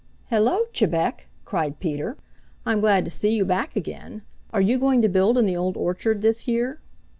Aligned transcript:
"Hello, 0.31 0.61
Chebec!" 0.73 1.27
cried 1.45 1.79
Peter. 1.79 2.17
"I'm 2.65 2.79
glad 2.79 3.05
to 3.05 3.11
see 3.11 3.35
you 3.35 3.45
back 3.45 3.75
again. 3.75 4.23
Are 4.51 4.59
you 4.59 4.79
going 4.79 5.03
to 5.03 5.07
build 5.07 5.37
in 5.37 5.45
the 5.45 5.55
Old 5.55 5.77
Orchard 5.77 6.23
this 6.23 6.47
year?" 6.47 6.79